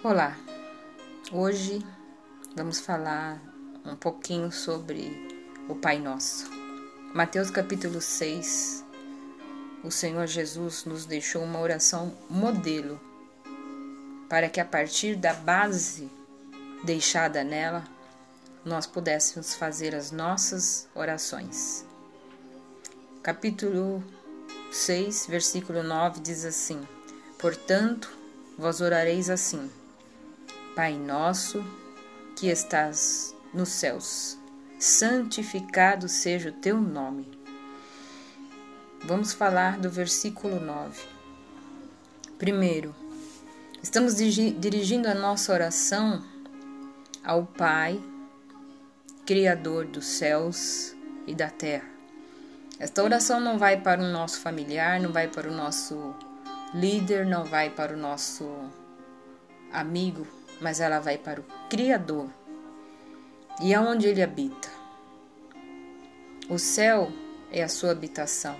Olá, 0.00 0.38
hoje 1.32 1.84
vamos 2.54 2.78
falar 2.78 3.42
um 3.84 3.96
pouquinho 3.96 4.52
sobre 4.52 5.10
o 5.68 5.74
Pai 5.74 5.98
Nosso. 5.98 6.48
Mateus 7.12 7.50
capítulo 7.50 8.00
6, 8.00 8.84
o 9.82 9.90
Senhor 9.90 10.24
Jesus 10.28 10.84
nos 10.84 11.04
deixou 11.04 11.42
uma 11.42 11.58
oração 11.58 12.16
modelo 12.30 13.00
para 14.28 14.48
que 14.48 14.60
a 14.60 14.64
partir 14.64 15.16
da 15.16 15.34
base 15.34 16.08
deixada 16.84 17.42
nela 17.42 17.82
nós 18.64 18.86
pudéssemos 18.86 19.56
fazer 19.56 19.96
as 19.96 20.12
nossas 20.12 20.88
orações. 20.94 21.84
Capítulo 23.20 24.04
6, 24.70 25.26
versículo 25.26 25.82
9 25.82 26.20
diz 26.20 26.44
assim: 26.44 26.86
Portanto, 27.36 28.16
vós 28.56 28.80
orareis 28.80 29.28
assim: 29.28 29.68
Pai 30.78 30.96
nosso 30.96 31.64
que 32.36 32.46
estás 32.46 33.34
nos 33.52 33.68
céus, 33.68 34.38
santificado 34.78 36.08
seja 36.08 36.50
o 36.50 36.52
teu 36.52 36.80
nome. 36.80 37.28
Vamos 39.02 39.32
falar 39.32 39.76
do 39.76 39.90
versículo 39.90 40.60
9. 40.60 41.02
Primeiro, 42.38 42.94
estamos 43.82 44.14
dirigindo 44.18 45.08
a 45.08 45.14
nossa 45.16 45.52
oração 45.52 46.24
ao 47.24 47.44
Pai, 47.44 48.00
Criador 49.26 49.84
dos 49.84 50.06
céus 50.06 50.94
e 51.26 51.34
da 51.34 51.50
terra. 51.50 51.90
Esta 52.78 53.02
oração 53.02 53.40
não 53.40 53.58
vai 53.58 53.80
para 53.80 54.00
o 54.00 54.12
nosso 54.12 54.38
familiar, 54.38 55.00
não 55.00 55.10
vai 55.10 55.26
para 55.26 55.50
o 55.50 55.52
nosso 55.52 56.14
líder, 56.72 57.26
não 57.26 57.44
vai 57.44 57.68
para 57.68 57.94
o 57.94 57.96
nosso 57.96 58.48
amigo, 59.72 60.24
mas 60.60 60.80
ela 60.80 60.98
vai 60.98 61.18
para 61.18 61.40
o 61.40 61.44
Criador 61.68 62.28
e 63.60 63.74
aonde 63.74 64.06
ele 64.06 64.22
habita. 64.22 64.68
O 66.48 66.58
céu 66.58 67.12
é 67.52 67.62
a 67.62 67.68
sua 67.68 67.90
habitação. 67.90 68.56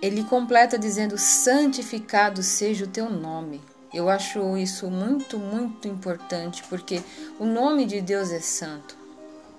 Ele 0.00 0.22
completa 0.24 0.78
dizendo: 0.78 1.18
Santificado 1.18 2.42
seja 2.42 2.84
o 2.84 2.88
teu 2.88 3.10
nome. 3.10 3.60
Eu 3.92 4.08
acho 4.08 4.56
isso 4.56 4.90
muito, 4.90 5.38
muito 5.38 5.88
importante, 5.88 6.62
porque 6.68 7.02
o 7.38 7.44
nome 7.44 7.86
de 7.86 8.00
Deus 8.00 8.30
é 8.30 8.40
santo. 8.40 8.96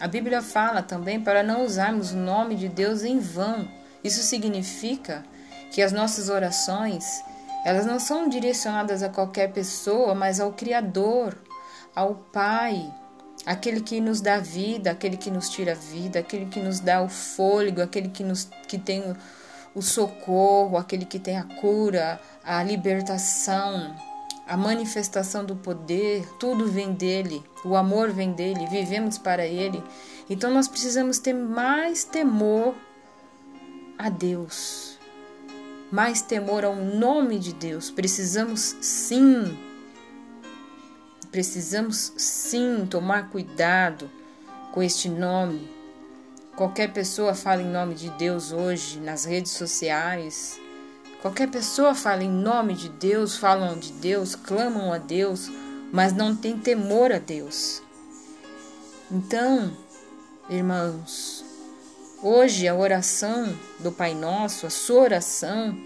A 0.00 0.06
Bíblia 0.06 0.40
fala 0.40 0.82
também 0.82 1.20
para 1.20 1.42
não 1.42 1.64
usarmos 1.64 2.12
o 2.12 2.16
nome 2.16 2.54
de 2.54 2.68
Deus 2.68 3.02
em 3.02 3.18
vão. 3.18 3.68
Isso 4.02 4.22
significa 4.22 5.24
que 5.70 5.82
as 5.82 5.92
nossas 5.92 6.28
orações 6.28 7.22
elas 7.64 7.86
não 7.86 7.98
são 7.98 8.28
direcionadas 8.28 9.02
a 9.02 9.08
qualquer 9.08 9.52
pessoa, 9.52 10.14
mas 10.14 10.40
ao 10.40 10.52
Criador, 10.52 11.36
ao 11.94 12.14
Pai, 12.14 12.92
aquele 13.46 13.80
que 13.80 14.00
nos 14.00 14.20
dá 14.20 14.38
vida, 14.38 14.90
aquele 14.90 15.16
que 15.16 15.30
nos 15.30 15.48
tira 15.48 15.72
a 15.72 15.74
vida, 15.74 16.18
aquele 16.18 16.46
que 16.46 16.60
nos 16.60 16.80
dá 16.80 17.02
o 17.02 17.08
fôlego, 17.08 17.80
aquele 17.80 18.08
que, 18.08 18.24
nos, 18.24 18.48
que 18.66 18.78
tem 18.78 19.00
o, 19.02 19.16
o 19.76 19.82
socorro, 19.82 20.76
aquele 20.76 21.04
que 21.04 21.20
tem 21.20 21.38
a 21.38 21.44
cura, 21.44 22.20
a 22.42 22.62
libertação, 22.64 23.94
a 24.46 24.56
manifestação 24.56 25.44
do 25.44 25.54
poder, 25.54 26.28
tudo 26.40 26.66
vem 26.66 26.92
dele, 26.92 27.44
o 27.64 27.76
amor 27.76 28.10
vem 28.10 28.32
dele, 28.32 28.66
vivemos 28.66 29.18
para 29.18 29.46
ele. 29.46 29.82
Então 30.28 30.52
nós 30.52 30.66
precisamos 30.66 31.20
ter 31.20 31.32
mais 31.32 32.02
temor 32.02 32.74
a 33.96 34.08
Deus 34.08 34.91
mais 35.92 36.22
temor 36.22 36.64
ao 36.64 36.74
nome 36.74 37.38
de 37.38 37.52
Deus. 37.52 37.90
Precisamos 37.90 38.74
sim, 38.80 39.58
precisamos 41.30 42.14
sim 42.16 42.86
tomar 42.88 43.28
cuidado 43.28 44.10
com 44.72 44.82
este 44.82 45.10
nome. 45.10 45.70
Qualquer 46.56 46.92
pessoa 46.94 47.34
fala 47.34 47.60
em 47.60 47.70
nome 47.70 47.94
de 47.94 48.08
Deus 48.12 48.52
hoje 48.52 48.98
nas 49.00 49.26
redes 49.26 49.52
sociais. 49.52 50.58
Qualquer 51.20 51.50
pessoa 51.50 51.94
fala 51.94 52.24
em 52.24 52.30
nome 52.30 52.74
de 52.74 52.88
Deus, 52.88 53.36
falam 53.36 53.78
de 53.78 53.92
Deus, 53.92 54.34
clamam 54.34 54.92
a 54.92 54.98
Deus, 54.98 55.50
mas 55.92 56.14
não 56.14 56.34
tem 56.34 56.58
temor 56.58 57.12
a 57.12 57.18
Deus. 57.18 57.82
Então, 59.10 59.76
irmãos, 60.48 61.44
Hoje 62.24 62.68
a 62.68 62.74
oração 62.76 63.52
do 63.80 63.90
Pai 63.90 64.14
Nosso, 64.14 64.64
a 64.64 64.70
sua 64.70 65.02
oração, 65.02 65.76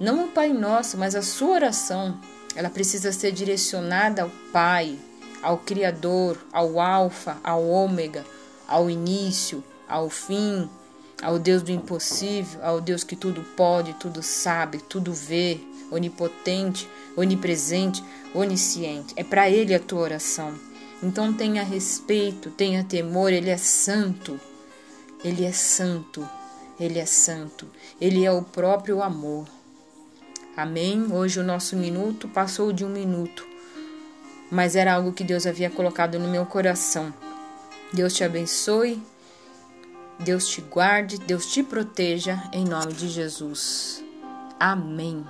não 0.00 0.24
o 0.24 0.28
Pai 0.28 0.52
Nosso, 0.52 0.96
mas 0.96 1.14
a 1.14 1.20
sua 1.20 1.50
oração, 1.50 2.18
ela 2.56 2.70
precisa 2.70 3.12
ser 3.12 3.32
direcionada 3.32 4.22
ao 4.22 4.30
Pai, 4.50 4.98
ao 5.42 5.58
Criador, 5.58 6.38
ao 6.50 6.80
Alfa, 6.80 7.38
ao 7.44 7.68
Ômega, 7.68 8.24
ao 8.66 8.88
início, 8.88 9.62
ao 9.86 10.08
fim, 10.08 10.68
ao 11.22 11.38
Deus 11.38 11.62
do 11.62 11.70
impossível, 11.70 12.64
ao 12.64 12.80
Deus 12.80 13.04
que 13.04 13.14
tudo 13.14 13.42
pode, 13.56 13.92
tudo 13.94 14.22
sabe, 14.22 14.78
tudo 14.78 15.12
vê, 15.12 15.60
onipotente, 15.90 16.88
onipresente, 17.14 18.02
onisciente. 18.34 19.12
É 19.16 19.22
para 19.22 19.50
Ele 19.50 19.74
a 19.74 19.80
tua 19.80 20.00
oração. 20.00 20.54
Então 21.02 21.32
tenha 21.32 21.62
respeito, 21.62 22.50
tenha 22.50 22.82
temor, 22.82 23.32
Ele 23.32 23.50
é 23.50 23.58
santo. 23.58 24.40
Ele 25.22 25.44
é 25.44 25.52
santo, 25.52 26.26
ele 26.78 26.98
é 26.98 27.04
santo, 27.04 27.66
ele 28.00 28.24
é 28.24 28.32
o 28.32 28.40
próprio 28.40 29.02
amor. 29.02 29.46
Amém? 30.60 31.10
Hoje 31.10 31.40
o 31.40 31.42
nosso 31.42 31.74
minuto 31.74 32.28
passou 32.28 32.70
de 32.70 32.84
um 32.84 32.90
minuto, 32.90 33.46
mas 34.50 34.76
era 34.76 34.92
algo 34.92 35.10
que 35.10 35.24
Deus 35.24 35.46
havia 35.46 35.70
colocado 35.70 36.18
no 36.18 36.28
meu 36.28 36.44
coração. 36.44 37.14
Deus 37.94 38.12
te 38.12 38.24
abençoe, 38.24 39.02
Deus 40.18 40.46
te 40.46 40.60
guarde, 40.60 41.18
Deus 41.18 41.46
te 41.46 41.62
proteja, 41.62 42.42
em 42.52 42.66
nome 42.66 42.92
de 42.92 43.08
Jesus. 43.08 44.04
Amém. 44.58 45.24